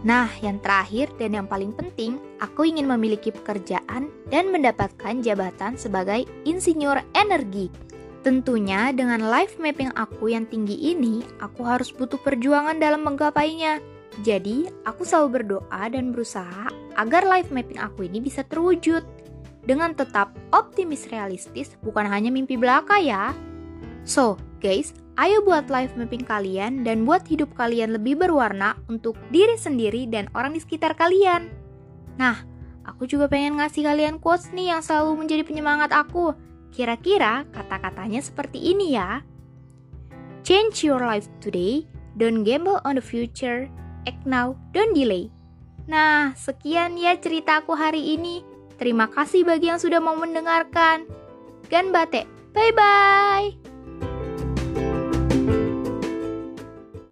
Nah, 0.00 0.32
yang 0.40 0.56
terakhir 0.64 1.12
dan 1.20 1.36
yang 1.36 1.44
paling 1.44 1.76
penting, 1.76 2.16
aku 2.40 2.64
ingin 2.64 2.88
memiliki 2.88 3.28
pekerjaan 3.28 4.08
dan 4.32 4.48
mendapatkan 4.48 5.20
jabatan 5.20 5.76
sebagai 5.76 6.24
insinyur 6.48 7.04
energi. 7.12 7.68
Tentunya 8.24 8.92
dengan 8.96 9.20
life 9.20 9.60
mapping 9.60 9.92
aku 9.96 10.32
yang 10.32 10.48
tinggi 10.48 10.76
ini, 10.76 11.20
aku 11.40 11.64
harus 11.68 11.92
butuh 11.92 12.20
perjuangan 12.20 12.80
dalam 12.80 13.04
menggapainya. 13.04 13.80
Jadi, 14.24 14.68
aku 14.88 15.04
selalu 15.04 15.40
berdoa 15.40 15.84
dan 15.92 16.16
berusaha 16.16 16.72
agar 16.96 17.24
life 17.28 17.52
mapping 17.52 17.80
aku 17.80 18.08
ini 18.08 18.24
bisa 18.24 18.40
terwujud. 18.44 19.04
Dengan 19.60 19.92
tetap 19.92 20.32
optimis 20.56 21.12
realistis, 21.12 21.76
bukan 21.84 22.08
hanya 22.08 22.32
mimpi 22.32 22.56
belaka 22.56 22.96
ya. 22.96 23.36
So, 24.08 24.40
guys, 24.60 24.92
Ayo 25.20 25.44
buat 25.44 25.68
life 25.68 25.92
mapping 26.00 26.24
kalian 26.24 26.80
dan 26.80 27.04
buat 27.04 27.20
hidup 27.28 27.52
kalian 27.52 27.92
lebih 27.92 28.16
berwarna 28.16 28.80
untuk 28.88 29.20
diri 29.28 29.52
sendiri 29.52 30.08
dan 30.08 30.32
orang 30.32 30.56
di 30.56 30.64
sekitar 30.64 30.96
kalian. 30.96 31.52
Nah, 32.16 32.40
aku 32.88 33.04
juga 33.04 33.28
pengen 33.28 33.60
ngasih 33.60 33.84
kalian 33.84 34.16
quotes 34.16 34.48
nih 34.56 34.72
yang 34.72 34.80
selalu 34.80 35.20
menjadi 35.20 35.44
penyemangat 35.44 35.92
aku. 35.92 36.32
Kira-kira 36.72 37.44
kata-katanya 37.52 38.24
seperti 38.24 38.72
ini 38.72 38.96
ya. 38.96 39.20
Change 40.40 40.88
your 40.88 41.04
life 41.04 41.28
today, 41.44 41.84
don't 42.16 42.40
gamble 42.40 42.80
on 42.88 42.96
the 42.96 43.04
future, 43.04 43.68
act 44.08 44.24
now, 44.24 44.56
don't 44.72 44.96
delay. 44.96 45.28
Nah, 45.84 46.32
sekian 46.32 46.96
ya 46.96 47.12
cerita 47.20 47.60
aku 47.60 47.76
hari 47.76 48.16
ini. 48.16 48.40
Terima 48.80 49.04
kasih 49.04 49.44
bagi 49.44 49.68
yang 49.68 49.76
sudah 49.76 50.00
mau 50.00 50.16
mendengarkan. 50.16 51.04
Gan 51.68 51.92
bate, 51.92 52.24
bye-bye! 52.56 53.69